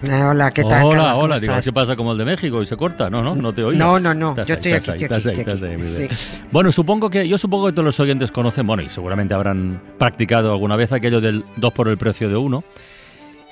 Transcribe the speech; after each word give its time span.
Hola, 0.00 0.52
¿qué 0.52 0.62
tal? 0.62 0.84
Hola, 0.84 0.96
Carlos? 0.96 1.12
¿Cómo 1.12 1.24
hola. 1.24 1.40
Digo? 1.40 1.54
¿qué 1.62 1.72
pasa 1.72 1.96
como 1.96 2.12
el 2.12 2.18
de 2.18 2.24
México 2.24 2.62
y 2.62 2.66
se 2.66 2.76
corta? 2.76 3.10
No, 3.10 3.20
no, 3.20 3.34
no 3.34 3.52
te 3.52 3.64
oigo. 3.64 3.76
No, 3.78 3.98
no, 3.98 4.14
no, 4.14 4.36
yo 4.44 4.54
estoy 4.54 4.72
aquí. 4.72 4.92
Sí. 4.96 6.08
Bueno, 6.52 6.70
supongo 6.70 7.10
que 7.10 7.26
yo 7.28 7.36
supongo 7.36 7.66
que 7.66 7.72
todos 7.72 7.84
los 7.86 7.98
oyentes 7.98 8.30
conocen, 8.30 8.66
bueno, 8.66 8.82
y 8.84 8.90
seguramente 8.90 9.34
habrán 9.34 9.80
practicado 9.98 10.52
alguna 10.52 10.76
vez 10.76 10.92
aquello 10.92 11.20
del 11.20 11.44
2 11.56 11.72
por 11.72 11.88
el 11.88 11.98
precio 11.98 12.28
de 12.28 12.36
uno. 12.36 12.62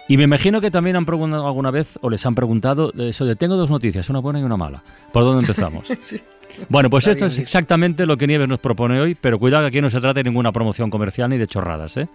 Y 0.09 0.17
me 0.17 0.23
imagino 0.23 0.61
que 0.61 0.71
también 0.71 0.95
han 0.95 1.05
preguntado 1.05 1.45
alguna 1.49 1.73
vez 1.73 1.99
o 2.01 2.09
les 2.11 2.25
han 2.25 2.37
preguntado 2.37 2.93
eso 2.97 3.25
de 3.25 3.35
tengo 3.35 3.57
dos 3.57 3.71
noticias, 3.71 4.09
una 4.09 4.21
buena 4.21 4.39
y 4.39 4.45
una 4.45 4.57
mala. 4.57 4.85
¿Por 5.13 5.25
dónde 5.25 5.41
empezamos? 5.43 5.87
Bueno, 6.69 6.89
pues 6.89 7.03
Está 7.05 7.11
esto 7.11 7.27
es 7.27 7.33
visto. 7.33 7.43
exactamente 7.43 8.07
lo 8.07 8.17
que 8.17 8.27
Nieves 8.29 8.49
nos 8.49 8.61
propone 8.61 9.01
hoy, 9.01 9.17
pero 9.17 9.37
cuidado 9.39 9.65
que 9.65 9.69
aquí 9.69 9.81
no 9.81 9.91
se 9.91 10.01
trata 10.01 10.21
de 10.21 10.25
ninguna 10.31 10.53
promoción 10.53 10.91
comercial 10.91 11.29
ni 11.29 11.37
de 11.39 11.49
chorradas, 11.49 11.97
¿eh? 11.97 12.09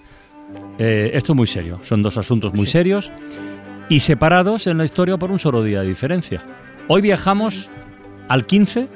Eh, 0.79 1.11
esto 1.13 1.33
es 1.33 1.35
muy 1.35 1.47
serio, 1.47 1.79
son 1.83 2.01
dos 2.01 2.17
asuntos 2.17 2.53
muy 2.53 2.65
Sí. 2.65 2.71
serios 2.71 3.11
y 3.91 3.99
separados 3.99 4.67
en 4.67 4.77
la 4.77 4.85
historia 4.85 5.17
por 5.17 5.31
un 5.31 5.39
solo 5.39 5.61
día 5.63 5.81
de 5.81 5.87
diferencia. 5.89 6.41
Hoy 6.87 7.01
viajamos 7.01 7.69
al 8.29 8.45
15 8.45 8.87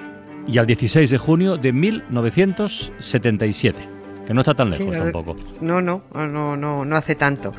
y 0.48 0.58
al 0.58 0.66
16 0.68 1.10
de 1.10 1.18
junio 1.18 1.58
de 1.58 1.74
1977, 1.74 3.78
que 4.26 4.34
no 4.34 4.40
está 4.40 4.54
tan 4.54 4.72
Sí, 4.72 4.80
lejos 4.80 4.94
la 4.94 5.00
verdad- 5.04 5.12
tampoco. 5.12 5.42
No, 5.60 5.82
no, 5.82 6.04
no, 6.14 6.56
no, 6.56 6.86
no 6.86 6.96
hace 6.96 7.16
tanto. 7.16 7.52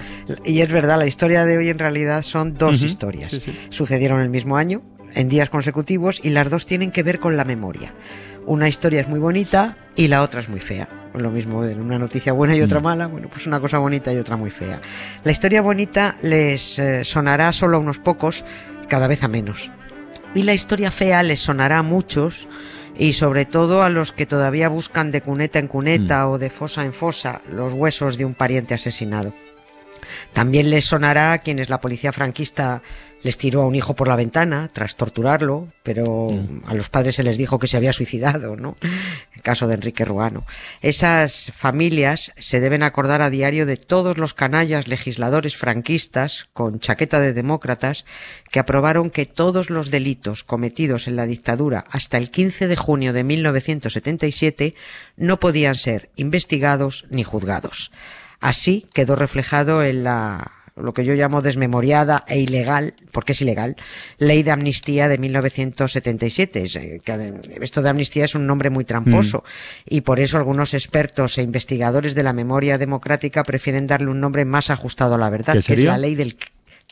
Y 0.47 0.63
es 0.63 0.73
verdad, 0.73 0.97
la 0.99 1.07
historia 1.07 1.45
de 1.45 1.59
hoy 1.59 1.69
en 1.69 1.79
realidad 1.79 2.23
son 2.23 2.55
dos 2.55 2.79
Ujú, 2.79 2.87
historias. 2.87 3.33
sí, 3.33 3.41
sí. 3.41 3.53
Sucedieron 3.69 4.21
el 4.21 4.31
mismo 4.31 4.57
año, 4.57 4.81
en 5.15 5.29
días 5.29 5.51
consecutivos, 5.51 6.21
y 6.23 6.31
las 6.31 6.49
dos 6.51 6.65
tienen 6.65 6.91
que 6.91 7.03
ver 7.03 7.21
con 7.21 7.37
la 7.37 7.45
memoria. 7.45 7.93
Una 8.47 8.69
historia 8.69 9.01
es 9.01 9.09
muy 9.09 9.19
bonita 9.19 9.77
y 9.97 10.09
la 10.09 10.23
otra 10.23 10.41
es 10.41 10.49
muy 10.49 10.61
fea. 10.61 10.89
Lo 11.15 11.31
mismo 11.31 11.65
en 11.65 11.81
una 11.81 11.99
noticia 11.99 12.33
buena 12.33 12.55
y 12.55 12.61
otra 12.63 12.81
Mm. 12.81 12.85
mala, 12.85 13.07
bueno, 13.07 13.29
pues 13.29 13.47
una 13.47 13.59
cosa 13.61 13.79
bonita 13.79 14.13
y 14.13 14.19
otra 14.19 14.37
muy 14.37 14.51
fea. 14.51 14.81
La 15.25 15.33
historia 15.33 15.63
bonita 15.63 16.17
les 16.23 16.79
eh, 16.79 17.05
sonará 17.05 17.53
solo 17.53 17.79
a 17.79 17.81
unos 17.81 17.99
pocos, 17.99 18.45
cada 18.89 19.07
vez 19.07 19.23
a 19.25 19.29
menos. 19.29 19.71
Y 20.35 20.43
la 20.43 20.53
historia 20.55 20.91
fea 20.91 21.23
les 21.23 21.41
sonará 21.41 21.79
a 21.79 21.83
muchos 21.83 22.47
y 22.99 23.15
sobre 23.15 23.47
todo 23.47 23.83
a 23.83 23.89
los 23.89 24.13
que 24.13 24.27
todavía 24.27 24.69
buscan 24.69 25.11
de 25.11 25.23
cuneta 25.23 25.59
en 25.59 25.69
cuneta 25.69 26.29
o 26.29 26.39
de 26.39 26.51
fosa 26.51 26.85
en 26.85 26.93
fosa 26.93 27.41
los 27.51 27.73
huesos 27.73 28.17
de 28.19 28.25
un 28.27 28.35
pariente 28.35 28.75
asesinado. 28.75 29.35
También 30.33 30.71
les 30.71 30.85
sonará 30.85 31.33
a 31.33 31.39
quienes 31.39 31.69
la 31.69 31.81
policía 31.81 32.13
franquista 32.13 32.83
les 33.27 33.37
tiró 33.37 33.63
a 33.63 33.67
un 33.67 33.75
hijo 33.75 33.97
por 33.97 34.07
la 34.07 34.15
ventana 34.15 34.71
tras 34.73 34.95
torturarlo, 34.95 35.73
pero 35.83 36.29
a 36.65 36.75
los 36.75 36.89
padres 36.91 37.17
se 37.17 37.25
les 37.25 37.37
dijo 37.37 37.59
que 37.59 37.67
se 37.67 37.77
había 37.77 37.93
suicidado, 37.93 38.55
¿no? 38.55 38.77
El 39.35 39.43
caso 39.43 39.67
de 39.67 39.75
Enrique 39.75 40.05
Ruano. 40.05 40.47
Esas 40.81 41.51
familias 41.57 42.33
se 42.39 42.61
deben 42.61 42.85
acordar 42.85 43.23
a 43.23 43.31
diario 43.31 43.67
de 43.67 43.77
todos 43.77 44.17
los 44.17 44.33
canallas 44.33 44.87
legisladores 44.87 45.57
franquistas 45.57 46.47
con 46.53 46.79
chaqueta 46.79 47.19
de 47.19 47.33
demócratas 47.33 48.05
que 48.53 48.61
aprobaron 48.61 49.11
que 49.11 49.27
todos 49.27 49.71
los 49.71 49.91
delitos 49.91 50.45
cometidos 50.45 51.09
en 51.09 51.17
la 51.17 51.27
dictadura 51.27 51.85
hasta 51.91 52.19
el 52.19 52.31
15 52.31 52.69
de 52.69 52.77
junio 52.77 53.13
de 53.13 53.25
1977 53.25 54.77
no 55.17 55.41
podían 55.41 55.75
ser 55.75 56.11
investigados 56.15 57.07
ni 57.11 57.25
juzgados. 57.25 57.91
Así 58.39 58.87
quedó 58.93 59.17
reflejado 59.17 59.83
en 59.83 60.05
la 60.05 60.56
lo 60.77 60.93
que 60.93 61.05
yo 61.05 61.15
llamo 61.15 61.43
desmemoriada 61.43 62.25
e 62.29 62.39
ilegal, 62.39 62.95
porque 63.13 63.33
es 63.33 63.41
ilegal, 63.41 63.77
ley 64.19 64.43
de 64.43 64.51
amnistía 64.51 65.09
de 65.09 65.19
1977. 65.19 66.63
Es, 66.63 66.77
eh, 66.77 67.01
Esto 67.61 67.83
de 67.83 67.89
amnistía 67.89 68.25
es 68.25 68.35
un 68.35 68.47
nombre 68.47 68.71
muy 68.71 68.85
tramposo 68.85 69.45
y 69.87 70.03
por 70.03 70.21
eso 70.21 70.37
algunos 70.37 70.75
expertos 70.75 71.39
e 71.39 71.43
investigadores 71.43 72.15
de 72.15 72.23
la 72.23 72.33
memoria 72.33 72.79
democrática 72.79 73.43
prefieren 73.43 73.87
darle 73.87 74.11
un 74.11 74.21
nombre 74.21 74.45
más 74.45 74.71
ajustado 74.71 75.15
a 75.15 75.19
la 75.19 75.31
verdad, 75.31 75.55
¿Qué 75.55 75.63
que 75.63 75.73
es 75.75 75.81
la 75.81 75.99
ley 75.99 76.15
del 76.15 76.37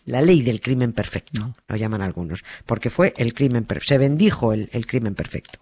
la 0.06 0.20
ley 0.20 0.42
del 0.42 0.60
crimen 0.60 0.92
perfecto, 0.92 1.54
lo 1.66 1.76
llaman 1.76 2.02
algunos, 2.02 2.44
porque 2.66 2.90
fue 2.90 3.14
el 3.16 3.32
crimen 3.32 3.66
se 3.82 3.96
bendijo 3.96 4.52
el, 4.52 4.68
el 4.72 4.86
crimen 4.86 5.14
perfecto. 5.14 5.60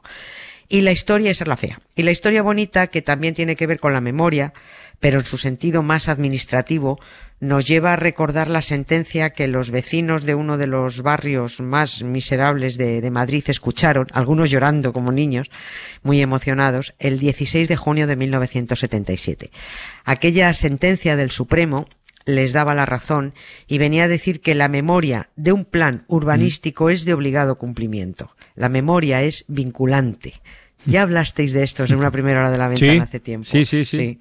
Y 0.68 0.80
la 0.80 0.90
historia, 0.90 1.30
esa 1.30 1.44
es 1.44 1.48
la 1.48 1.56
fea. 1.56 1.80
Y 1.94 2.02
la 2.02 2.12
historia 2.12 2.42
bonita, 2.42 2.86
que 2.86 3.02
también 3.02 3.34
tiene 3.34 3.56
que 3.56 3.66
ver 3.66 3.78
con 3.78 3.92
la 3.92 4.00
memoria, 4.00 4.54
pero 5.02 5.18
en 5.18 5.24
su 5.24 5.36
sentido 5.36 5.82
más 5.82 6.08
administrativo, 6.08 7.00
nos 7.40 7.66
lleva 7.66 7.94
a 7.94 7.96
recordar 7.96 8.48
la 8.48 8.62
sentencia 8.62 9.30
que 9.30 9.48
los 9.48 9.72
vecinos 9.72 10.22
de 10.22 10.36
uno 10.36 10.58
de 10.58 10.68
los 10.68 11.02
barrios 11.02 11.58
más 11.58 12.04
miserables 12.04 12.78
de, 12.78 13.00
de 13.00 13.10
Madrid 13.10 13.42
escucharon, 13.48 14.06
algunos 14.12 14.48
llorando 14.48 14.92
como 14.92 15.10
niños, 15.10 15.50
muy 16.04 16.22
emocionados, 16.22 16.94
el 17.00 17.18
16 17.18 17.66
de 17.66 17.74
junio 17.74 18.06
de 18.06 18.14
1977. 18.14 19.50
Aquella 20.04 20.54
sentencia 20.54 21.16
del 21.16 21.32
Supremo 21.32 21.88
les 22.24 22.52
daba 22.52 22.72
la 22.72 22.86
razón 22.86 23.34
y 23.66 23.78
venía 23.78 24.04
a 24.04 24.08
decir 24.08 24.40
que 24.40 24.54
la 24.54 24.68
memoria 24.68 25.30
de 25.34 25.50
un 25.50 25.64
plan 25.64 26.04
urbanístico 26.06 26.90
es 26.90 27.04
de 27.04 27.14
obligado 27.14 27.58
cumplimiento. 27.58 28.36
La 28.54 28.68
memoria 28.68 29.22
es 29.22 29.44
vinculante. 29.48 30.40
Ya 30.84 31.02
hablasteis 31.02 31.52
de 31.52 31.62
esto 31.62 31.84
en 31.84 31.94
una 31.94 32.10
primera 32.10 32.40
hora 32.40 32.50
de 32.50 32.58
la 32.58 32.68
ventana 32.68 32.92
Sí, 32.92 32.98
hace 32.98 33.20
tiempo. 33.20 33.46
sí, 33.48 33.64
sí, 33.64 33.84
sí. 33.84 34.18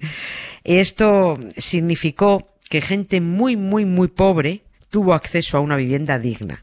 Esto 0.64 1.38
significó 1.56 2.48
que 2.68 2.80
gente 2.80 3.20
muy, 3.20 3.56
muy, 3.56 3.84
muy 3.84 4.08
pobre 4.08 4.62
tuvo 4.90 5.14
acceso 5.14 5.56
a 5.56 5.60
una 5.60 5.76
vivienda 5.76 6.18
digna. 6.18 6.62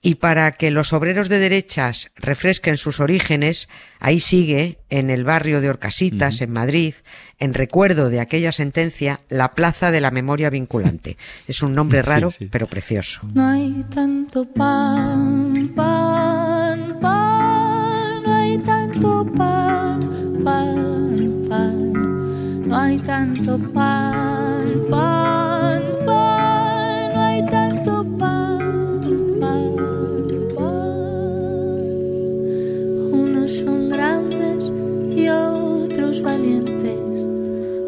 Y 0.00 0.16
para 0.16 0.52
que 0.52 0.70
los 0.70 0.92
obreros 0.92 1.30
de 1.30 1.38
derechas 1.38 2.10
refresquen 2.16 2.76
sus 2.76 3.00
orígenes, 3.00 3.68
ahí 4.00 4.20
sigue, 4.20 4.78
en 4.90 5.08
el 5.08 5.24
barrio 5.24 5.62
de 5.62 5.70
Orcasitas, 5.70 6.42
en 6.42 6.52
Madrid, 6.52 6.94
en 7.38 7.54
recuerdo 7.54 8.10
de 8.10 8.20
aquella 8.20 8.52
sentencia, 8.52 9.20
la 9.30 9.54
Plaza 9.54 9.90
de 9.90 10.02
la 10.02 10.10
Memoria 10.10 10.50
Vinculante. 10.50 11.16
Es 11.48 11.62
un 11.62 11.74
nombre 11.74 12.00
Sí, 12.00 12.06
raro, 12.06 12.30
sí. 12.30 12.48
pero 12.50 12.66
precioso. 12.66 13.22
No 13.32 13.46
hay 13.48 13.82
tanto 13.94 14.44
pan, 14.52 15.72
pan, 15.74 16.43
pan, 23.58 24.86
pan, 24.90 25.82
pan, 26.04 27.14
no 27.14 27.20
hay 27.22 27.46
tanto 27.46 28.04
pan, 28.18 29.00
pan, 29.40 29.76
pan. 30.54 31.78
Unos 33.12 33.52
son 33.52 33.90
grandes 33.90 34.72
y 35.16 35.28
otros 35.28 36.20
valientes, 36.22 36.98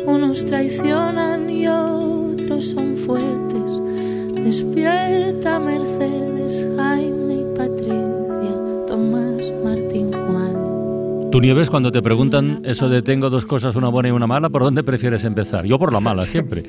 unos 0.06 0.46
traicionan 0.46 1.50
y 1.50 1.66
otros 1.66 2.66
son 2.66 2.96
fuertes. 2.96 3.82
Despierta 4.34 5.58
Mercedes, 5.58 6.76
Tú 11.36 11.42
Nieves, 11.42 11.68
cuando 11.68 11.92
te 11.92 12.00
preguntan 12.00 12.62
eso 12.64 12.88
de 12.88 13.02
tengo 13.02 13.28
dos 13.28 13.44
cosas, 13.44 13.76
una 13.76 13.88
buena 13.88 14.08
y 14.08 14.12
una 14.12 14.26
mala, 14.26 14.48
¿por 14.48 14.62
dónde 14.62 14.82
prefieres 14.82 15.22
empezar? 15.22 15.66
Yo 15.66 15.78
por 15.78 15.92
la 15.92 16.00
mala 16.00 16.22
siempre. 16.22 16.62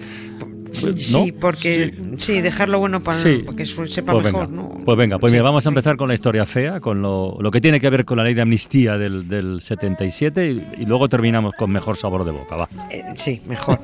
Sí, 0.73 0.89
Pues, 0.91 1.13
¿no? 1.13 1.23
porque 1.39 1.95
sí. 2.17 2.41
dejarlo 2.41 2.78
bueno 2.79 3.01
para, 3.01 3.17
Sí. 3.17 3.45
que 3.55 3.66
sepa 3.66 4.11
Pues 4.11 4.25
mejor, 4.25 4.49
venga, 4.49 4.61
¿no? 4.64 4.81
pues 4.84 4.97
venga, 4.97 5.19
pues 5.19 5.31
Sí. 5.31 5.35
mira, 5.35 5.43
vamos 5.43 5.66
a 5.66 5.69
empezar 5.69 5.96
con 5.96 6.09
la 6.09 6.16
historia 6.16 6.46
fea, 6.46 6.81
con 6.81 7.02
lo, 7.02 7.37
lo 7.40 7.49
que 7.49 7.61
tiene 7.61 7.79
que 7.79 7.90
ver 7.90 8.03
con 8.03 8.17
la 8.17 8.25
ley 8.25 8.34
de 8.34 8.41
amnistía 8.41 8.97
del, 8.97 9.29
del 9.29 9.61
77 9.61 10.52
y, 10.52 10.81
y 10.81 10.85
luego 10.85 11.08
terminamos 11.08 11.53
con 11.58 11.72
mejor 11.72 11.96
sabor 11.96 12.25
de 12.25 12.31
boca, 12.31 12.58
va. 12.58 12.67
Eh, 12.91 13.05
sí, 13.16 13.40
mejor. 13.47 13.79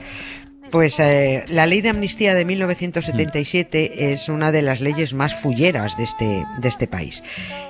Pues 0.73 0.99
eh, 0.99 1.45
la 1.49 1.67
ley 1.67 1.81
de 1.81 1.89
amnistía 1.89 2.33
de 2.33 2.45
1977 2.45 4.11
es 4.11 4.27
una 4.27 4.51
de 4.51 4.63
las 4.63 4.81
leyes 4.81 5.13
más 5.13 5.35
fulleras 5.35 5.95
de 5.97 6.03
este, 6.03 6.45
de 6.57 6.67
este 6.67 6.87
país. 6.87 7.23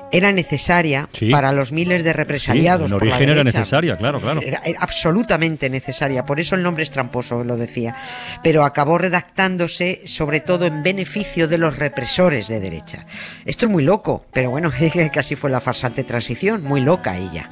Era 0.10 0.32
necesaria 0.32 1.10
Sí. 1.12 1.30
para 1.30 1.52
los 1.52 1.74
miles 1.74 2.06
de 2.06 2.12
Sí, 2.12 2.18
represaliados. 2.18 2.90
en 2.90 2.98
por 2.98 3.06
la 3.06 3.16
origen 3.16 3.30
era 3.32 3.44
necesaria, 3.44 3.98
claro, 3.98 4.22
claro. 4.22 4.42
Era, 4.42 4.62
era 4.64 4.80
absolutamente 4.80 5.70
necesaria, 5.70 6.26
por 6.26 6.40
eso 6.40 6.56
el 6.56 6.64
nombre 6.64 6.84
es 6.84 6.92
tramposo, 6.92 7.44
lo 7.44 7.58
decía. 7.58 7.94
Pero 8.42 8.64
acabó 8.64 8.98
redactándose 8.98 10.02
sobre 10.06 10.40
todo 10.40 10.66
en 10.66 10.82
beneficio 10.82 11.50
de 11.50 11.58
los 11.58 11.78
represores 11.78 12.48
de 12.48 12.62
derecha. 12.62 13.06
Esto 13.44 13.66
es 13.66 13.72
muy 13.74 13.84
loco, 13.84 14.26
pero 14.32 14.50
bueno, 14.50 14.72
casi 15.14 15.36
fue 15.36 15.50
la 15.50 15.60
farsante 15.60 16.06
transición, 16.06 16.64
muy 16.64 16.80
loca 16.80 17.18
ella. 17.18 17.50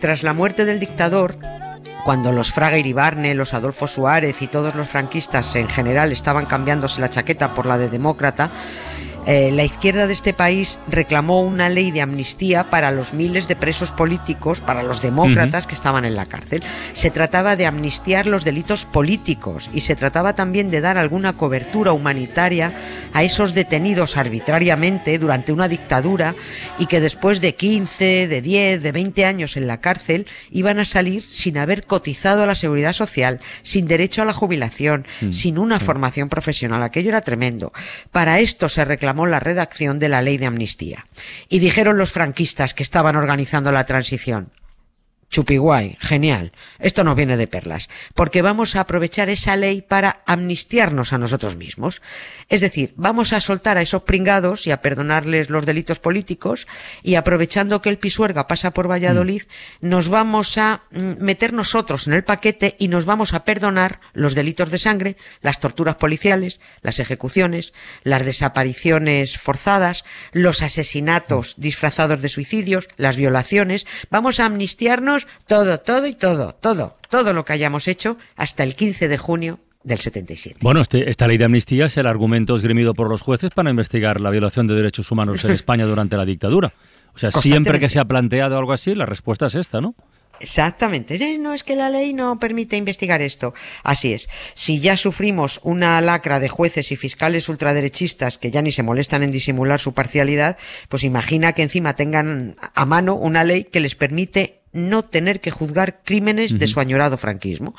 Tras 0.00 0.22
la 0.22 0.34
muerte 0.34 0.66
del 0.66 0.78
dictador, 0.78 1.38
cuando 2.04 2.32
los 2.32 2.52
Fraga 2.52 2.76
Iribarne, 2.76 3.34
los 3.34 3.54
Adolfo 3.54 3.86
Suárez 3.86 4.42
y 4.42 4.46
todos 4.46 4.74
los 4.74 4.88
franquistas 4.88 5.56
en 5.56 5.68
general 5.68 6.12
estaban 6.12 6.44
cambiándose 6.44 7.00
la 7.00 7.08
chaqueta 7.08 7.54
por 7.54 7.64
la 7.64 7.78
de 7.78 7.88
demócrata, 7.88 8.50
Eh, 9.26 9.50
la 9.52 9.64
izquierda 9.64 10.06
de 10.06 10.12
este 10.12 10.34
país 10.34 10.78
reclamó 10.88 11.40
una 11.40 11.68
ley 11.70 11.90
de 11.90 12.02
amnistía 12.02 12.68
para 12.68 12.90
los 12.90 13.14
miles 13.14 13.48
de 13.48 13.56
presos 13.56 13.90
políticos, 13.90 14.60
para 14.60 14.82
los 14.82 15.00
demócratas 15.00 15.66
que 15.66 15.74
estaban 15.74 16.04
en 16.04 16.14
la 16.14 16.26
cárcel. 16.26 16.62
Se 16.92 17.10
trataba 17.10 17.56
de 17.56 17.66
amnistiar 17.66 18.26
los 18.26 18.44
delitos 18.44 18.84
políticos 18.84 19.70
y 19.72 19.80
se 19.80 19.96
trataba 19.96 20.34
también 20.34 20.70
de 20.70 20.80
dar 20.82 20.98
alguna 20.98 21.34
cobertura 21.34 21.92
humanitaria 21.92 22.72
a 23.12 23.22
esos 23.22 23.54
detenidos 23.54 24.16
arbitrariamente 24.16 25.18
durante 25.18 25.52
una 25.52 25.68
dictadura 25.68 26.34
y 26.78 26.86
que 26.86 27.00
después 27.00 27.40
de 27.40 27.54
15, 27.54 28.28
de 28.28 28.42
10, 28.42 28.82
de 28.82 28.92
20 28.92 29.24
años 29.24 29.56
en 29.56 29.66
la 29.66 29.80
cárcel 29.80 30.26
iban 30.50 30.78
a 30.78 30.84
salir 30.84 31.24
sin 31.30 31.56
haber 31.56 31.86
cotizado 31.86 32.42
a 32.42 32.46
la 32.46 32.54
seguridad 32.54 32.92
social, 32.92 33.40
sin 33.62 33.86
derecho 33.86 34.20
a 34.20 34.26
la 34.26 34.34
jubilación, 34.34 35.06
mm. 35.22 35.32
sin 35.32 35.58
una 35.58 35.80
formación 35.80 36.28
profesional. 36.28 36.82
Aquello 36.82 37.08
era 37.08 37.22
tremendo. 37.22 37.72
Para 38.12 38.40
esto 38.40 38.68
se 38.68 38.84
reclamó 38.84 39.13
la 39.26 39.40
redacción 39.40 39.98
de 39.98 40.08
la 40.08 40.22
ley 40.22 40.36
de 40.36 40.46
amnistía. 40.46 41.06
Y 41.48 41.60
dijeron 41.60 41.96
los 41.96 42.12
franquistas 42.12 42.74
que 42.74 42.82
estaban 42.82 43.16
organizando 43.16 43.72
la 43.72 43.86
transición, 43.86 44.50
Chupiguay, 45.34 45.96
genial. 45.98 46.52
Esto 46.78 47.02
nos 47.02 47.16
viene 47.16 47.36
de 47.36 47.48
perlas, 47.48 47.88
porque 48.14 48.40
vamos 48.40 48.76
a 48.76 48.80
aprovechar 48.82 49.28
esa 49.28 49.56
ley 49.56 49.82
para 49.82 50.22
amnistiarnos 50.26 51.12
a 51.12 51.18
nosotros 51.18 51.56
mismos. 51.56 52.02
Es 52.48 52.60
decir, 52.60 52.94
vamos 52.94 53.32
a 53.32 53.40
soltar 53.40 53.76
a 53.76 53.82
esos 53.82 54.04
pringados 54.04 54.68
y 54.68 54.70
a 54.70 54.80
perdonarles 54.80 55.50
los 55.50 55.66
delitos 55.66 55.98
políticos 55.98 56.68
y 57.02 57.16
aprovechando 57.16 57.82
que 57.82 57.88
el 57.88 57.98
Pisuerga 57.98 58.46
pasa 58.46 58.70
por 58.70 58.88
Valladolid, 58.88 59.42
mm. 59.80 59.88
nos 59.88 60.08
vamos 60.08 60.56
a 60.56 60.82
mm, 60.92 61.14
meter 61.18 61.52
nosotros 61.52 62.06
en 62.06 62.12
el 62.12 62.22
paquete 62.22 62.76
y 62.78 62.86
nos 62.86 63.04
vamos 63.04 63.34
a 63.34 63.44
perdonar 63.44 63.98
los 64.12 64.36
delitos 64.36 64.70
de 64.70 64.78
sangre, 64.78 65.16
las 65.40 65.58
torturas 65.58 65.96
policiales, 65.96 66.60
las 66.80 67.00
ejecuciones, 67.00 67.72
las 68.04 68.24
desapariciones 68.24 69.36
forzadas, 69.36 70.04
los 70.30 70.62
asesinatos 70.62 71.54
disfrazados 71.56 72.22
de 72.22 72.28
suicidios, 72.28 72.86
las 72.96 73.16
violaciones. 73.16 73.84
Vamos 74.10 74.38
a 74.38 74.46
amnistiarnos 74.46 75.23
todo, 75.46 75.78
todo 75.80 76.06
y 76.06 76.14
todo, 76.14 76.54
todo, 76.54 76.96
todo 77.08 77.32
lo 77.32 77.44
que 77.44 77.52
hayamos 77.52 77.88
hecho 77.88 78.16
hasta 78.36 78.62
el 78.62 78.74
15 78.74 79.08
de 79.08 79.18
junio 79.18 79.60
del 79.82 79.98
77. 79.98 80.58
Bueno, 80.62 80.80
este, 80.80 81.08
esta 81.10 81.28
ley 81.28 81.38
de 81.38 81.44
amnistía 81.44 81.86
es 81.86 81.96
el 81.96 82.06
argumento 82.06 82.56
esgrimido 82.56 82.94
por 82.94 83.08
los 83.08 83.20
jueces 83.20 83.50
para 83.50 83.70
investigar 83.70 84.20
la 84.20 84.30
violación 84.30 84.66
de 84.66 84.74
derechos 84.74 85.10
humanos 85.10 85.44
en 85.44 85.50
España 85.52 85.84
durante 85.84 86.16
la 86.16 86.24
dictadura. 86.24 86.72
O 87.14 87.18
sea, 87.18 87.30
siempre 87.30 87.78
que 87.78 87.88
se 87.88 88.00
ha 88.00 88.04
planteado 88.04 88.58
algo 88.58 88.72
así, 88.72 88.94
la 88.94 89.06
respuesta 89.06 89.46
es 89.46 89.54
esta, 89.54 89.80
¿no? 89.80 89.94
Exactamente. 90.40 91.38
No 91.38 91.54
es 91.54 91.62
que 91.62 91.76
la 91.76 91.90
ley 91.90 92.12
no 92.12 92.38
permite 92.40 92.76
investigar 92.76 93.22
esto. 93.22 93.54
Así 93.84 94.12
es. 94.12 94.28
Si 94.54 94.80
ya 94.80 94.96
sufrimos 94.96 95.60
una 95.62 96.00
lacra 96.00 96.40
de 96.40 96.48
jueces 96.48 96.90
y 96.90 96.96
fiscales 96.96 97.48
ultraderechistas 97.48 98.38
que 98.38 98.50
ya 98.50 98.60
ni 98.60 98.72
se 98.72 98.82
molestan 98.82 99.22
en 99.22 99.30
disimular 99.30 99.80
su 99.80 99.94
parcialidad, 99.94 100.56
pues 100.88 101.04
imagina 101.04 101.52
que 101.52 101.62
encima 101.62 101.94
tengan 101.94 102.56
a 102.74 102.84
mano 102.84 103.14
una 103.14 103.44
ley 103.44 103.64
que 103.64 103.80
les 103.80 103.94
permite 103.94 104.63
no 104.74 105.04
tener 105.04 105.40
que 105.40 105.50
juzgar 105.50 106.02
crímenes 106.04 106.58
de 106.58 106.66
su 106.66 106.80
añorado 106.80 107.16
franquismo. 107.16 107.74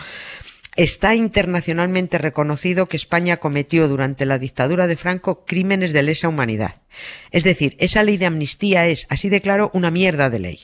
Está 0.76 1.16
internacionalmente 1.16 2.18
reconocido 2.18 2.88
que 2.88 2.98
España 2.98 3.38
cometió 3.38 3.88
durante 3.88 4.26
la 4.26 4.40
dictadura 4.40 4.88
de 4.88 4.98
Franco 4.98 5.46
crímenes 5.46 5.94
de 5.94 6.04
lesa 6.04 6.28
humanidad. 6.28 6.76
Es 7.32 7.44
decir, 7.44 7.76
esa 7.80 8.04
ley 8.04 8.18
de 8.18 8.26
amnistía 8.26 8.88
es, 8.88 9.08
así 9.10 9.30
de 9.30 9.42
claro, 9.42 9.72
una 9.74 9.92
mierda 9.92 10.30
de 10.30 10.40
ley. 10.40 10.60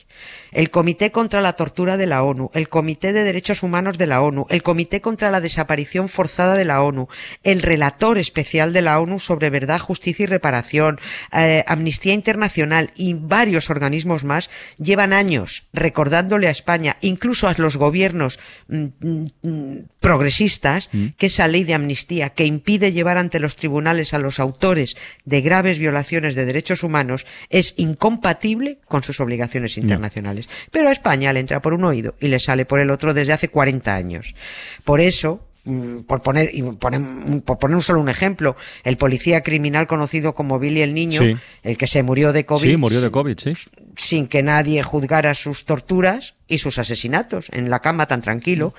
El 0.52 0.70
Comité 0.70 1.10
contra 1.10 1.40
la 1.40 1.54
Tortura 1.54 1.96
de 1.96 2.06
la 2.06 2.22
ONU, 2.22 2.50
el 2.52 2.68
Comité 2.68 3.12
de 3.12 3.24
Derechos 3.24 3.62
Humanos 3.62 3.96
de 3.96 4.06
la 4.06 4.22
ONU, 4.22 4.46
el 4.50 4.62
Comité 4.62 5.00
contra 5.00 5.30
la 5.30 5.40
Desaparición 5.40 6.08
Forzada 6.08 6.54
de 6.54 6.64
la 6.64 6.82
ONU, 6.82 7.08
el 7.42 7.62
Relator 7.62 8.18
Especial 8.18 8.72
de 8.72 8.82
la 8.82 9.00
ONU 9.00 9.18
sobre 9.18 9.50
Verdad, 9.50 9.80
Justicia 9.80 10.24
y 10.24 10.26
Reparación, 10.26 11.00
eh, 11.32 11.64
Amnistía 11.66 12.12
Internacional 12.12 12.92
y 12.96 13.14
varios 13.14 13.70
organismos 13.70 14.24
más 14.24 14.50
llevan 14.78 15.12
años 15.12 15.64
recordándole 15.72 16.48
a 16.48 16.50
España, 16.50 16.96
incluso 17.00 17.48
a 17.48 17.54
los 17.56 17.76
gobiernos 17.76 18.38
mm, 18.68 18.84
mm, 19.00 19.24
mm, 19.42 19.78
progresistas, 20.00 20.90
que 21.16 21.26
esa 21.26 21.48
ley 21.48 21.64
de 21.64 21.74
amnistía 21.74 22.30
que 22.30 22.44
impide 22.44 22.92
llevar 22.92 23.18
ante 23.18 23.40
los 23.40 23.56
tribunales 23.56 24.14
a 24.14 24.18
los 24.18 24.40
autores 24.40 24.96
de 25.24 25.40
graves 25.40 25.78
violaciones 25.78 26.21
de 26.34 26.44
derechos 26.44 26.82
humanos 26.82 27.26
es 27.50 27.74
incompatible 27.76 28.78
con 28.86 29.02
sus 29.02 29.20
obligaciones 29.20 29.76
internacionales. 29.76 30.48
Pero 30.70 30.88
a 30.88 30.92
España 30.92 31.32
le 31.32 31.40
entra 31.40 31.60
por 31.60 31.74
un 31.74 31.84
oído 31.84 32.14
y 32.20 32.28
le 32.28 32.38
sale 32.38 32.64
por 32.64 32.80
el 32.80 32.90
otro 32.90 33.14
desde 33.14 33.32
hace 33.32 33.48
40 33.48 33.94
años. 33.94 34.34
Por 34.84 35.00
eso, 35.00 35.46
mm, 35.64 36.00
por 36.00 36.22
poner, 36.22 36.50
y 36.52 36.62
por 36.62 37.58
poner 37.58 37.82
solo 37.82 38.00
un 38.00 38.08
ejemplo, 38.08 38.56
el 38.84 38.96
policía 38.96 39.42
criminal 39.42 39.86
conocido 39.86 40.34
como 40.34 40.58
Billy 40.58 40.82
el 40.82 40.94
Niño, 40.94 41.20
el 41.62 41.76
que 41.76 41.86
se 41.86 42.02
murió 42.02 42.32
de 42.32 42.46
COVID. 42.46 42.70
Sí, 42.70 42.76
murió 42.76 43.00
de 43.00 43.10
COVID, 43.10 43.38
sí. 43.38 43.52
Sin 43.96 44.26
que 44.26 44.42
nadie 44.42 44.82
juzgara 44.82 45.34
sus 45.34 45.64
torturas 45.64 46.34
y 46.48 46.58
sus 46.58 46.78
asesinatos 46.78 47.46
en 47.50 47.70
la 47.70 47.80
cama 47.80 48.06
tan 48.06 48.22
tranquilo. 48.22 48.74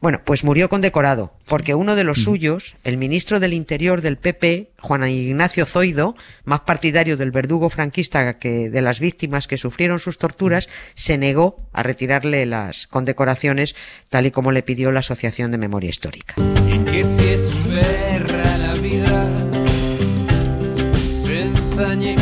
Bueno, 0.00 0.20
pues 0.24 0.44
murió 0.44 0.68
condecorado, 0.68 1.32
porque 1.46 1.74
uno 1.74 1.96
de 1.96 2.04
los 2.04 2.18
mm. 2.18 2.22
suyos, 2.22 2.76
el 2.84 2.96
ministro 2.96 3.40
del 3.40 3.52
Interior 3.52 4.02
del 4.02 4.16
PP, 4.16 4.70
Juan 4.80 5.08
Ignacio 5.08 5.66
Zoido, 5.66 6.16
más 6.44 6.60
partidario 6.60 7.16
del 7.16 7.30
verdugo 7.30 7.70
franquista 7.70 8.38
que 8.38 8.70
de 8.70 8.82
las 8.82 9.00
víctimas 9.00 9.46
que 9.46 9.58
sufrieron 9.58 9.98
sus 9.98 10.18
torturas, 10.18 10.68
se 10.94 11.18
negó 11.18 11.56
a 11.72 11.82
retirarle 11.82 12.46
las 12.46 12.86
condecoraciones 12.86 13.74
tal 14.08 14.26
y 14.26 14.30
como 14.30 14.52
le 14.52 14.62
pidió 14.62 14.92
la 14.92 15.00
Asociación 15.00 15.50
de 15.50 15.58
Memoria 15.58 15.90
Histórica. 15.90 16.34
Y 16.66 16.78
que 16.84 17.04
si 17.04 17.24
es 17.28 17.52
perra 17.68 18.58
la 18.58 18.74
vida, 18.74 19.28
se 21.06 21.40
ensañe 21.42 22.16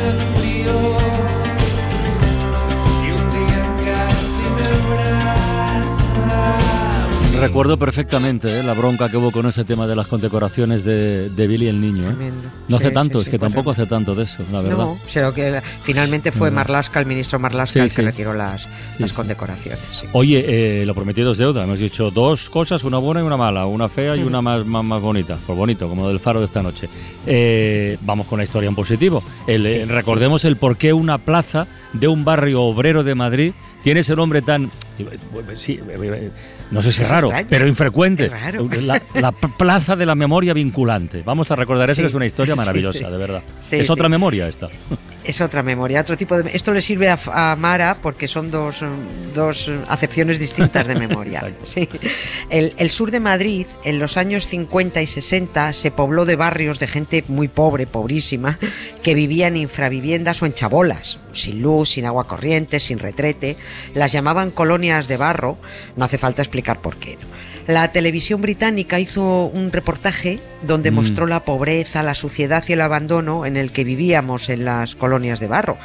and 0.00 0.37
Recuerdo 7.40 7.78
perfectamente 7.78 8.60
¿eh? 8.60 8.62
la 8.62 8.74
bronca 8.74 9.08
que 9.08 9.16
hubo 9.16 9.30
con 9.30 9.46
ese 9.46 9.64
tema 9.64 9.86
de 9.86 9.94
las 9.94 10.06
condecoraciones 10.06 10.84
de, 10.84 11.30
de 11.30 11.46
Billy 11.46 11.68
el 11.68 11.80
Niño. 11.80 12.10
¿eh? 12.10 12.32
No 12.68 12.76
hace 12.76 12.88
Sí, 12.88 12.94
tanto, 12.94 13.18
sí, 13.18 13.24
es 13.24 13.28
que 13.30 13.38
tampoco 13.38 13.70
hace 13.70 13.86
tanto 13.86 14.14
de 14.14 14.24
eso, 14.24 14.42
la 14.50 14.60
verdad. 14.60 14.78
No, 14.78 15.34
que 15.34 15.62
finalmente 15.82 16.32
fue. 16.32 16.50
Marlaska, 16.50 17.00
el 17.00 17.06
ministro 17.06 17.38
Marlaska, 17.38 17.82
el 17.84 17.92
que 17.92 18.02
retiró 18.02 18.34
las, 18.34 18.68
condecoraciones. 19.14 20.04
Oye, 20.12 20.44
eh, 20.82 20.86
lo 20.86 20.94
prometido 20.94 21.32
es 21.32 21.38
deuda. 21.38 21.64
Hemos 21.64 21.78
dicho 21.78 22.10
dos 22.10 22.50
cosas, 22.50 22.84
una 22.84 22.98
buena 22.98 23.20
y 23.20 23.22
una 23.22 23.36
mala, 23.36 23.66
una 23.66 23.88
fea 23.88 24.16
y 24.16 24.20
Ujú. 24.20 24.28
una 24.28 24.42
más, 24.42 24.66
más, 24.66 24.84
más 24.84 25.00
bonita. 25.00 25.38
Pues 25.46 25.56
bonito, 25.56 25.88
como 25.88 26.08
del 26.08 26.20
faro 26.20 26.40
de 26.40 26.46
esta 26.46 26.62
noche. 26.62 26.88
Eh, 27.26 27.98
vamos 28.02 28.26
con 28.26 28.38
la 28.38 28.44
historia 28.44 28.68
en 28.68 28.74
positivo. 28.74 29.22
El, 29.46 29.88
recordemos 29.88 30.44
el 30.44 30.56
por 30.56 30.76
qué 30.76 30.92
una 30.92 31.18
plaza 31.18 31.66
de 31.92 32.08
un 32.08 32.24
barrio 32.24 32.62
obrero 32.62 33.04
de 33.04 33.14
Madrid 33.14 33.52
tiene 33.82 34.00
ese 34.00 34.16
nombre 34.16 34.42
tan... 34.42 34.70
Sí, 35.56 35.80
eh, 35.88 36.30
no 36.70 36.82
sé 36.82 36.92
si 36.92 37.02
es 37.02 37.06
Es 37.06 37.10
raro, 37.10 37.28
extraño. 37.28 37.46
pero 37.50 37.66
infrecuente. 37.66 38.24
Es 38.26 38.30
raro. 38.30 38.68
La, 38.80 39.02
la 39.14 39.32
plaza 39.32 39.96
de 39.96 40.06
la 40.06 40.14
memoria 40.14 40.52
vinculante. 40.52 41.22
Vamos 41.24 41.50
a 41.50 41.56
recordar 41.56 41.88
eso, 41.90 41.96
Sí. 41.96 42.02
que 42.02 42.08
es 42.08 42.14
una 42.14 42.26
historia 42.26 42.54
maravillosa, 42.56 42.98
sí. 42.98 43.04
de 43.04 43.16
verdad. 43.18 43.42
Es 43.72 43.90
otra 43.90 44.08
memoria 44.08 44.48
esta. 44.48 44.68
Es 45.28 45.42
otra 45.42 45.62
memoria, 45.62 46.00
otro 46.00 46.16
tipo 46.16 46.38
de... 46.38 46.56
Esto 46.56 46.72
le 46.72 46.80
sirve 46.80 47.10
a, 47.10 47.18
a 47.26 47.54
Mara 47.54 47.98
porque 48.00 48.26
son 48.26 48.50
dos, 48.50 48.80
mm, 48.80 49.34
dos 49.34 49.70
acepciones 49.86 50.38
distintas 50.38 50.86
de 50.86 50.94
memoria. 50.94 51.44
Sí. 51.64 51.86
El, 52.48 52.72
el 52.78 52.90
sur 52.90 53.10
de 53.10 53.20
Madrid, 53.20 53.66
en 53.84 53.98
los 53.98 54.16
años 54.16 54.46
50 54.46 55.02
y 55.02 55.06
60, 55.06 55.74
se 55.74 55.90
pobló 55.90 56.24
de 56.24 56.36
barrios 56.36 56.78
de 56.78 56.86
gente 56.86 57.24
muy 57.28 57.48
pobre, 57.48 57.86
pobrísima, 57.86 58.58
que 59.02 59.14
vivía 59.14 59.48
en 59.48 59.58
infraviviendas 59.58 60.40
o 60.40 60.46
en 60.46 60.54
chabolas, 60.54 61.18
sin 61.34 61.60
luz, 61.60 61.90
sin 61.90 62.06
agua 62.06 62.26
corriente, 62.26 62.80
sin 62.80 62.98
retrete. 62.98 63.58
Las 63.92 64.12
llamaban 64.12 64.50
colonias 64.50 65.08
de 65.08 65.18
barro, 65.18 65.58
no 65.96 66.06
hace 66.06 66.16
falta 66.16 66.40
explicar 66.40 66.80
por 66.80 66.96
qué. 66.96 67.16
¿no? 67.16 67.28
La 67.68 67.92
televisión 67.92 68.40
británica 68.40 68.98
hizo 68.98 69.44
un 69.44 69.70
reportaje 69.70 70.40
donde 70.62 70.90
Mm. 70.90 70.94
mostró 70.94 71.26
la 71.26 71.44
pobreza, 71.44 72.02
la 72.02 72.14
suciedad 72.14 72.64
y 72.66 72.72
el 72.72 72.80
abandono 72.80 73.44
en 73.44 73.58
el 73.58 73.72
que 73.72 73.84
vivíamos 73.84 74.48
en 74.48 74.64
las 74.64 74.94
colonias 74.94 75.38
de 75.38 75.48
barro. 75.48 75.76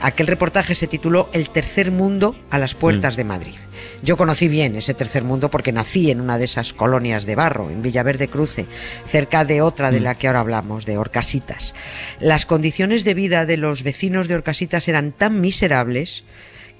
Aquel 0.00 0.26
reportaje 0.26 0.74
se 0.74 0.88
tituló 0.88 1.30
El 1.32 1.50
tercer 1.50 1.92
mundo 1.92 2.34
a 2.50 2.58
las 2.58 2.74
puertas 2.74 3.14
Mm. 3.14 3.16
de 3.18 3.24
Madrid. 3.24 3.54
Yo 4.02 4.16
conocí 4.16 4.48
bien 4.48 4.74
ese 4.74 4.94
tercer 4.94 5.22
mundo 5.22 5.48
porque 5.48 5.70
nací 5.70 6.10
en 6.10 6.20
una 6.20 6.38
de 6.38 6.46
esas 6.46 6.72
colonias 6.72 7.24
de 7.24 7.36
barro, 7.36 7.70
en 7.70 7.82
Villaverde 7.82 8.26
Cruce, 8.26 8.66
cerca 9.06 9.44
de 9.44 9.62
otra 9.62 9.92
de 9.92 10.00
la 10.00 10.16
que 10.16 10.26
ahora 10.26 10.40
hablamos, 10.40 10.86
de 10.86 10.98
Orcasitas. 10.98 11.72
Las 12.18 12.46
condiciones 12.46 13.04
de 13.04 13.14
vida 13.14 13.46
de 13.46 13.58
los 13.58 13.84
vecinos 13.84 14.26
de 14.26 14.34
Orcasitas 14.34 14.88
eran 14.88 15.12
tan 15.12 15.40
miserables 15.40 16.24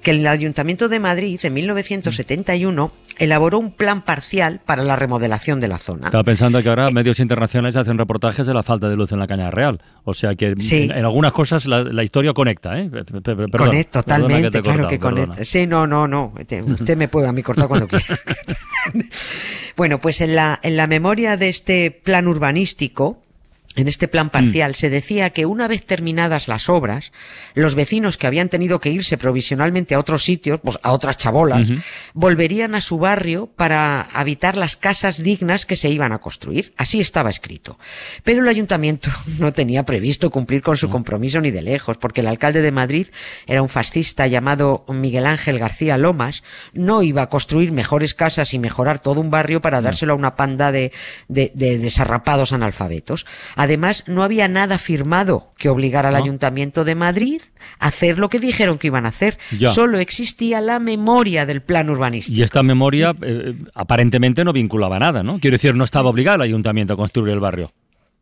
que 0.03 0.13
el 0.13 0.27
Ayuntamiento 0.27 0.89
de 0.89 1.01
Madrid 1.01 1.39
en 1.43 1.55
1971 1.55 2.93
elaboró 3.19 3.59
un 3.59 3.73
plan 3.73 4.03
parcial 4.05 4.61
para 4.65 4.85
la 4.85 4.95
remodelación 4.95 5.59
de 5.59 5.67
la 5.67 5.79
zona. 5.79 6.07
Estaba 6.07 6.23
pensando 6.23 6.63
que 6.63 6.69
ahora 6.69 6.89
medios 6.93 7.19
internacionales 7.19 7.75
hacen 7.75 7.99
reportajes 7.99 8.47
de 8.47 8.55
la 8.55 8.63
falta 8.63 8.89
de 8.89 8.95
luz 8.95 9.11
en 9.11 9.19
la 9.19 9.27
Caña 9.27 9.51
Real. 9.51 9.81
O 10.05 10.15
sea 10.15 10.37
que 10.37 10.55
Sí. 10.59 10.83
en, 10.83 10.93
en 10.93 11.05
algunas 11.05 11.33
cosas 11.33 11.67
la, 11.67 11.83
la 11.83 12.05
historia 12.05 12.33
conecta, 12.33 12.79
¿eh? 12.79 12.89
Perdón, 12.91 13.49
Conecta, 13.51 14.03
totalmente, 14.03 14.51
que 14.51 14.63
claro 14.63 14.85
cortado, 14.85 14.89
que 14.89 14.99
perdona. 15.01 15.25
conecta. 15.27 15.45
Sí, 15.45 15.67
no, 15.67 15.87
no, 15.87 16.07
no. 16.07 16.33
Te- 16.47 16.63
Usted 16.63 16.97
me 16.97 17.09
puede 17.09 17.27
a 17.29 17.33
mí 17.33 17.43
cortar 17.43 17.67
cuando 17.67 17.89
quiera. 17.89 18.05
bueno, 19.77 20.01
pues 20.01 20.21
en 20.21 20.35
la, 20.37 20.59
en 20.63 20.77
la 20.77 20.87
memoria 20.87 21.37
de 21.37 21.49
este 21.49 21.91
plan 21.91 22.27
urbanístico, 22.29 23.23
en 23.79 23.89
este 23.89 24.09
plan 24.09 24.29
parcial, 24.31 24.75
se 24.75 24.91
decía 24.91 25.31
que 25.31 25.47
una 25.47 25.69
vez 25.69 25.85
terminadas 25.87 26.49
las 26.49 26.69
obras, 26.69 27.13
los 27.55 27.75
vecinos 27.75 28.17
que 28.17 28.27
habían 28.27 28.49
tenido 28.49 28.81
que 28.81 28.91
irse 28.91 29.17
provisionalmente 29.17 29.95
a 29.95 29.99
otros 30.01 30.23
sitios, 30.25 30.61
pues 30.63 30.79
a 30.83 30.93
otras 30.93 31.17
chabolas, 31.17 31.69
volverían 32.15 32.75
a 32.75 32.81
su 32.81 32.99
barrio 32.99 33.47
para 33.47 34.03
habitar 34.03 34.57
las 34.57 34.77
casas 34.77 35.23
dignas 35.23 35.65
que 35.67 35.77
se 35.77 35.89
iban 35.89 36.13
a 36.13 36.19
construir. 36.19 36.73
Así 36.77 37.01
estaba 37.01 37.31
escrito. 37.31 37.79
Pero 38.25 38.43
el 38.43 38.49
ayuntamiento 38.49 39.11
no 39.39 39.53
tenía 39.53 39.85
previsto 39.85 40.31
cumplir 40.31 40.63
con 40.63 40.77
su 40.77 40.91
compromiso 40.91 41.41
ni 41.41 41.51
de 41.51 41.63
lejos, 41.63 41.97
porque 41.99 42.21
el 42.21 42.27
alcalde 42.27 42.63
de 42.63 42.73
Madrid 42.73 43.07
era 43.47 43.63
un 43.63 43.69
fascista 43.69 44.27
llamado 44.27 44.85
Miguel 44.89 45.27
Ángel 45.27 45.59
García 45.59 45.97
Lomas, 45.99 46.43
no 46.73 47.03
iba 47.03 47.23
a 47.23 47.29
construir 47.29 47.73
mejores 47.73 48.15
casas 48.15 48.53
y 48.55 48.59
mejorar 48.59 48.99
todo 48.99 49.21
un 49.21 49.31
barrio 49.31 49.61
para 49.61 49.81
dárselo 49.81 50.13
a 50.15 50.17
una 50.17 50.35
panda 50.37 50.73
de, 50.73 50.93
de- 51.29 51.53
de 51.55 51.79
desarrapados 51.79 52.53
analfabetos. 52.53 53.25
Además, 53.55 53.68
no 54.07 54.23
había 54.23 54.49
nada 54.49 54.79
firmado 54.79 55.53
que 55.59 55.69
obligara 55.69 56.09
al 56.09 56.15
No. 56.15 56.23
ayuntamiento 56.23 56.85
de 56.85 56.95
Madrid 56.95 57.43
a 57.79 57.89
hacer 57.89 58.19
lo 58.19 58.29
que 58.29 58.39
dijeron 58.41 58.79
que 58.79 58.87
iban 58.87 59.05
a 59.05 59.11
hacer. 59.11 59.39
Ya. 59.59 59.71
Solo 59.71 59.99
existía 59.99 60.61
la 60.61 60.79
memoria 60.79 61.45
del 61.45 61.61
plan 61.61 61.91
urbanístico. 61.91 62.39
Y 62.39 62.43
esta 62.43 62.63
memoria 62.63 63.15
eh, 63.23 63.55
aparentemente 63.75 64.45
no 64.45 64.53
vinculaba 64.53 64.99
nada, 64.99 65.23
¿no? 65.23 65.41
Quiero 65.41 65.57
decir, 65.57 65.75
no 65.75 65.85
estaba 65.85 66.09
obligado 66.11 66.37
el 66.37 66.43
ayuntamiento 66.43 66.95
a 66.95 66.97
construir 66.97 67.33
el 67.33 67.41
barrio. 67.41 67.73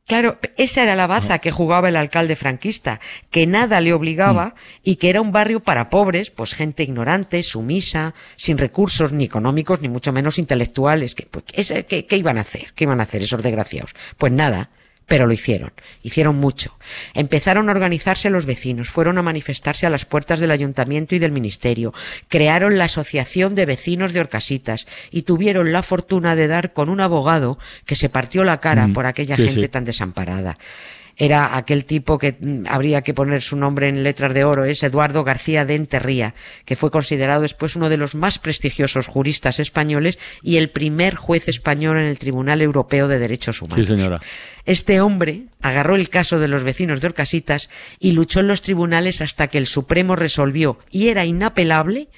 Claro, 0.06 0.38
esa 0.56 0.84
era 0.84 0.94
la 0.94 1.08
baza 1.08 1.40
que 1.40 1.50
jugaba 1.50 1.88
el 1.88 1.96
alcalde 1.96 2.36
franquista, 2.36 3.00
que 3.28 3.48
nada 3.48 3.80
le 3.80 3.92
obligaba 3.92 4.54
y 4.84 4.96
que 4.96 5.10
era 5.10 5.20
un 5.20 5.32
barrio 5.32 5.58
para 5.58 5.90
pobres, 5.90 6.30
pues 6.30 6.54
gente 6.54 6.84
ignorante, 6.84 7.42
sumisa, 7.42 8.14
sin 8.36 8.56
recursos 8.56 9.10
ni 9.10 9.24
económicos 9.24 9.80
ni 9.80 9.88
mucho 9.88 10.12
menos 10.12 10.38
intelectuales. 10.38 11.16
¿Qué, 11.16 11.26
pues, 11.28 11.44
qué 11.88 12.16
iban 12.16 12.38
a 12.38 12.42
hacer? 12.42 12.72
¿Qué 12.76 12.84
iban 12.84 13.00
a 13.00 13.02
hacer 13.02 13.22
esos 13.22 13.42
desgraciados? 13.42 13.94
Pues 14.16 14.32
nada. 14.32 14.70
Pero 15.06 15.26
lo 15.26 15.32
hicieron, 15.32 15.72
hicieron 16.02 16.36
mucho. 16.36 16.76
Empezaron 17.14 17.68
a 17.68 17.72
organizarse 17.72 18.30
los 18.30 18.46
vecinos, 18.46 18.90
fueron 18.90 19.18
a 19.18 19.22
manifestarse 19.22 19.86
a 19.86 19.90
las 19.90 20.04
puertas 20.04 20.40
del 20.40 20.50
ayuntamiento 20.50 21.14
y 21.14 21.18
del 21.18 21.32
ministerio, 21.32 21.94
crearon 22.28 22.76
la 22.76 22.84
Asociación 22.84 23.54
de 23.54 23.66
Vecinos 23.66 24.12
de 24.12 24.20
Orcasitas 24.20 24.86
y 25.10 25.22
tuvieron 25.22 25.72
la 25.72 25.82
fortuna 25.82 26.34
de 26.34 26.48
dar 26.48 26.72
con 26.72 26.88
un 26.88 27.00
abogado 27.00 27.58
que 27.84 27.96
se 27.96 28.08
partió 28.08 28.42
la 28.44 28.60
cara 28.60 28.86
Mm, 28.86 28.92
por 28.92 29.06
aquella 29.06 29.36
sí, 29.36 29.44
gente 29.44 29.62
sí. 29.62 29.68
tan 29.68 29.84
desamparada. 29.84 30.58
Era 31.16 31.56
aquel 31.56 31.84
tipo 31.86 32.18
que 32.18 32.36
mm, 32.38 32.66
habría 32.68 33.02
que 33.02 33.14
poner 33.14 33.42
su 33.42 33.56
nombre 33.56 33.88
en 33.88 34.02
letras 34.02 34.34
de 34.34 34.44
oro, 34.44 34.64
es 34.64 34.82
Eduardo 34.82 35.24
García 35.24 35.64
de 35.64 35.74
Enterría, 35.74 36.34
que 36.64 36.76
fue 36.76 36.90
considerado 36.90 37.42
después 37.42 37.74
uno 37.74 37.88
de 37.88 37.96
los 37.96 38.14
más 38.14 38.38
prestigiosos 38.38 39.06
juristas 39.06 39.58
españoles 39.58 40.18
y 40.42 40.56
el 40.58 40.70
primer 40.70 41.14
juez 41.14 41.48
español 41.48 41.96
en 41.98 42.04
el 42.04 42.18
Tribunal 42.18 42.60
Europeo 42.60 43.08
de 43.08 43.18
Derechos 43.18 43.62
Humanos. 43.62 43.86
Sí, 43.86 43.96
señora. 43.96 44.20
Este 44.66 45.00
hombre 45.00 45.44
agarró 45.62 45.94
el 45.94 46.10
caso 46.10 46.38
de 46.38 46.48
los 46.48 46.64
vecinos 46.64 47.00
de 47.00 47.06
Orcasitas 47.06 47.70
y 47.98 48.12
luchó 48.12 48.40
en 48.40 48.48
los 48.48 48.62
tribunales 48.62 49.22
hasta 49.22 49.48
que 49.48 49.58
el 49.58 49.66
Supremo 49.66 50.16
resolvió, 50.16 50.78
y 50.90 51.08
era 51.08 51.24
inapelable, 51.24 52.08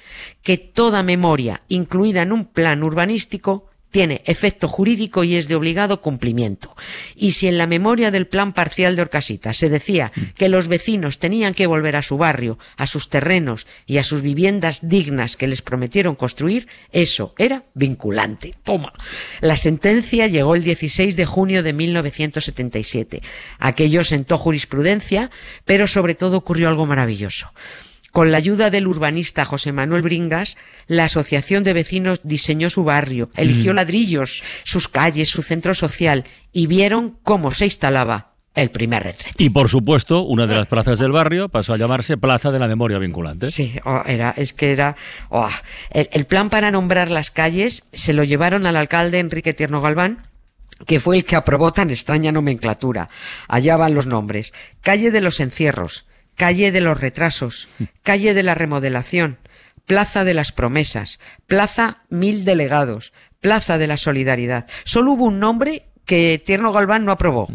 que 0.43 0.57
toda 0.57 1.03
memoria 1.03 1.61
incluida 1.67 2.21
en 2.21 2.31
un 2.31 2.45
plan 2.45 2.83
urbanístico 2.83 3.68
tiene 3.91 4.21
efecto 4.25 4.67
jurídico 4.67 5.23
y 5.23 5.35
es 5.35 5.47
de 5.47 5.55
obligado 5.55 6.01
cumplimiento. 6.01 6.75
Y 7.15 7.31
si 7.31 7.47
en 7.47 7.57
la 7.57 7.67
memoria 7.67 8.11
del 8.11 8.27
plan 8.27 8.53
parcial 8.53 8.95
de 8.95 9.01
Orcasitas 9.01 9.57
se 9.57 9.69
decía 9.69 10.11
que 10.35 10.49
los 10.49 10.67
vecinos 10.67 11.19
tenían 11.19 11.53
que 11.53 11.67
volver 11.67 11.95
a 11.95 12.01
su 12.01 12.17
barrio, 12.17 12.59
a 12.77 12.87
sus 12.87 13.09
terrenos 13.09 13.67
y 13.85 13.97
a 13.97 14.03
sus 14.03 14.21
viviendas 14.21 14.87
dignas 14.87 15.37
que 15.37 15.47
les 15.47 15.61
prometieron 15.61 16.15
construir, 16.15 16.67
eso 16.91 17.33
era 17.37 17.65
vinculante. 17.73 18.53
Toma. 18.63 18.93
La 19.41 19.57
sentencia 19.57 20.27
llegó 20.27 20.55
el 20.55 20.63
16 20.63 21.15
de 21.15 21.25
junio 21.25 21.63
de 21.63 21.73
1977. 21.73 23.21
Aquello 23.59 24.03
sentó 24.03 24.37
jurisprudencia, 24.37 25.31
pero 25.65 25.87
sobre 25.87 26.15
todo 26.15 26.37
ocurrió 26.37 26.69
algo 26.69 26.85
maravilloso. 26.85 27.51
Con 28.11 28.31
la 28.31 28.37
ayuda 28.37 28.69
del 28.69 28.87
urbanista 28.87 29.45
José 29.45 29.71
Manuel 29.71 30.01
Bringas, 30.01 30.57
la 30.87 31.05
Asociación 31.05 31.63
de 31.63 31.73
Vecinos 31.73 32.21
diseñó 32.23 32.69
su 32.69 32.83
barrio, 32.83 33.29
eligió 33.35 33.73
ladrillos, 33.73 34.43
sus 34.63 34.87
calles, 34.87 35.29
su 35.29 35.43
centro 35.43 35.73
social 35.75 36.25
y 36.51 36.67
vieron 36.67 37.17
cómo 37.23 37.51
se 37.51 37.65
instalaba 37.65 38.33
el 38.55 38.71
primer 38.71 39.03
retrete. 39.03 39.43
Y 39.43 39.49
por 39.51 39.69
supuesto, 39.69 40.23
una 40.23 40.47
de 40.47 40.55
las 40.55 40.67
plazas 40.67 40.99
del 40.99 41.11
barrio 41.11 41.49
pasó 41.49 41.73
a 41.73 41.77
llamarse 41.77 42.17
Plaza 42.17 42.51
de 42.51 42.59
la 42.59 42.67
Memoria 42.67 42.97
Vinculante. 42.97 43.51
Sí, 43.51 43.75
oh, 43.85 44.01
era, 44.05 44.33
es 44.35 44.53
que 44.53 44.71
era. 44.71 44.95
oh, 45.29 45.49
el, 45.91 46.09
el 46.11 46.25
plan 46.25 46.49
para 46.49 46.71
nombrar 46.71 47.11
las 47.11 47.31
calles 47.31 47.83
se 47.93 48.13
lo 48.13 48.23
llevaron 48.23 48.65
al 48.65 48.75
alcalde 48.75 49.19
Enrique 49.19 49.53
Tierno 49.53 49.81
Galván, 49.81 50.27
que 50.85 50.99
fue 50.99 51.17
el 51.17 51.25
que 51.25 51.35
aprobó 51.35 51.71
tan 51.71 51.89
extraña 51.89 52.31
nomenclatura. 52.31 53.09
Allá 53.47 53.77
van 53.77 53.93
los 53.93 54.07
nombres. 54.07 54.53
Calle 54.81 55.11
de 55.11 55.21
los 55.21 55.39
encierros, 55.39 56.05
calle 56.39 56.71
de 56.71 56.79
los 56.79 56.99
retrasos, 56.99 57.67
calle 58.01 58.33
de 58.33 58.43
la 58.43 58.55
remodelación, 58.55 59.39
plaza 59.85 60.23
de 60.23 60.33
las 60.33 60.53
promesas, 60.53 61.19
plaza 61.47 62.03
mil 62.09 62.45
delegados, 62.45 63.11
plaza 63.41 63.77
de 63.77 63.87
la 63.87 63.97
solidaridad. 63.97 64.65
Solo 64.85 65.11
hubo 65.11 65.25
un 65.25 65.41
nombre 65.41 65.89
que 66.05 66.41
Tierno 66.43 66.71
Galván 66.71 67.03
no 67.03 67.11
aprobó. 67.11 67.49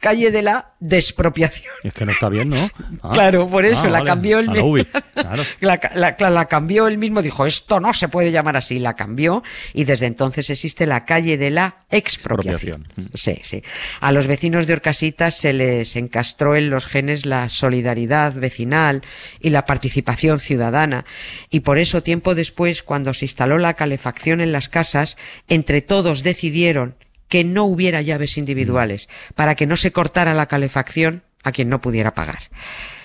Calle 0.00 0.30
de 0.30 0.42
la 0.42 0.72
despropiación. 0.80 1.72
Es 1.82 1.92
que 1.92 2.04
no 2.06 2.12
está 2.12 2.28
bien, 2.28 2.50
¿no? 2.50 2.70
Ah. 3.02 3.10
Claro, 3.12 3.48
por 3.48 3.66
eso 3.66 3.80
Ah, 3.80 3.86
la 3.88 3.98
vale. 3.98 4.04
cambió 4.06 4.38
el 4.38 4.48
mismo. 4.50 4.74
Claro. 5.14 5.42
La, 5.60 5.80
la- 5.94 6.16
la- 6.18 6.30
la 6.30 6.44
cambió 6.46 6.86
él 6.86 6.98
mismo, 6.98 7.20
dijo, 7.22 7.44
esto 7.46 7.80
no 7.80 7.92
se 7.92 8.06
puede 8.08 8.30
llamar 8.30 8.56
así, 8.56 8.78
la 8.78 8.94
cambió 8.94 9.42
y 9.74 9.82
desde 9.84 10.06
entonces 10.06 10.48
existe 10.50 10.86
la 10.86 11.04
calle 11.04 11.36
de 11.36 11.50
la 11.50 11.78
expropiación. 11.90 12.82
Expropiación. 12.82 13.10
Sí, 13.14 13.40
sí. 13.42 13.62
A 14.00 14.12
los 14.12 14.28
vecinos 14.28 14.66
de 14.68 14.74
Orcasitas 14.74 15.34
se 15.36 15.52
les 15.52 15.96
encastró 15.96 16.54
en 16.54 16.70
los 16.70 16.86
genes 16.86 17.26
la 17.26 17.48
solidaridad 17.48 18.34
vecinal 18.34 19.02
y 19.40 19.50
la 19.50 19.64
participación 19.64 20.38
ciudadana 20.38 21.04
y 21.50 21.60
por 21.60 21.78
eso 21.78 22.02
tiempo 22.04 22.36
después, 22.36 22.82
cuando 22.84 23.12
se 23.14 23.24
instaló 23.24 23.58
la 23.58 23.74
calefacción 23.74 24.40
en 24.40 24.52
las 24.52 24.68
casas, 24.68 25.16
entre 25.48 25.82
todos 25.82 26.22
decidieron 26.22 26.94
que 27.28 27.44
no 27.44 27.64
hubiera 27.64 28.02
llaves 28.02 28.38
individuales 28.38 29.08
para 29.34 29.54
que 29.54 29.66
no 29.66 29.76
se 29.76 29.92
cortara 29.92 30.34
la 30.34 30.46
calefacción 30.46 31.22
a 31.42 31.52
quien 31.52 31.68
no 31.68 31.80
pudiera 31.80 32.14
pagar. 32.14 32.50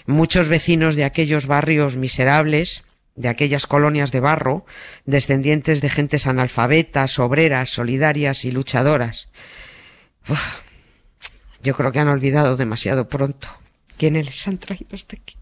Muchos 0.05 0.49
vecinos 0.49 0.95
de 0.95 1.05
aquellos 1.05 1.45
barrios 1.45 1.95
miserables, 1.95 2.83
de 3.15 3.29
aquellas 3.29 3.67
colonias 3.67 4.11
de 4.11 4.19
barro, 4.19 4.65
descendientes 5.05 5.81
de 5.81 5.89
gentes 5.89 6.27
analfabetas, 6.27 7.19
obreras, 7.19 7.69
solidarias 7.69 8.43
y 8.45 8.51
luchadoras. 8.51 9.27
Yo 11.61 11.75
creo 11.75 11.91
que 11.91 11.99
han 11.99 12.07
olvidado 12.07 12.57
demasiado 12.57 13.07
pronto 13.07 13.47
quiénes 13.97 14.25
les 14.25 14.47
han 14.47 14.57
traído 14.57 14.95
hasta 14.95 15.15
aquí. 15.15 15.37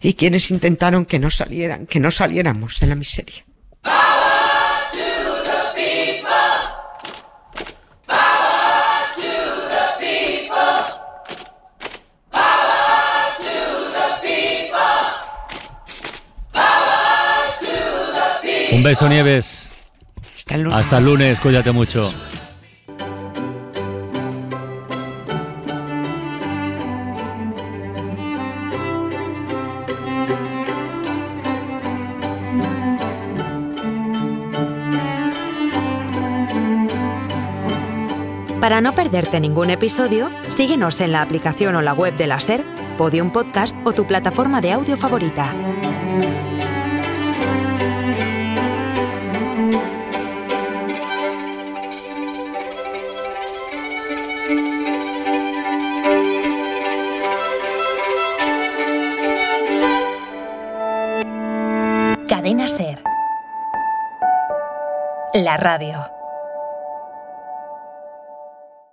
Y 0.00 0.14
quienes 0.14 0.50
intentaron 0.50 1.06
que 1.06 1.18
no 1.18 1.30
salieran, 1.30 1.86
que 1.86 2.00
no 2.00 2.10
saliéramos 2.10 2.80
de 2.80 2.86
la 2.88 2.96
miseria. 2.96 3.44
Un 18.72 18.82
beso, 18.82 19.06
Nieves. 19.06 19.68
Hasta 20.34 20.56
luego. 20.56 20.76
Hasta 20.76 20.98
el 20.98 21.04
lunes, 21.04 21.38
cuídate 21.40 21.72
mucho. 21.72 22.10
Para 38.58 38.80
no 38.80 38.94
perderte 38.94 39.38
ningún 39.40 39.68
episodio, 39.70 40.30
síguenos 40.48 41.00
en 41.00 41.12
la 41.12 41.20
aplicación 41.20 41.74
o 41.74 41.82
la 41.82 41.92
web 41.92 42.16
de 42.16 42.26
la 42.26 42.40
SER, 42.40 42.64
Podium 42.96 43.32
Podcast 43.32 43.76
o 43.84 43.92
tu 43.92 44.06
plataforma 44.06 44.60
de 44.60 44.72
audio 44.72 44.96
favorita. 44.96 45.52
La 65.42 65.56
radio. 65.56 66.11